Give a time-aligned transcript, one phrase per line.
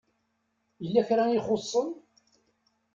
[0.83, 1.89] Yella kra i ixuṣṣen.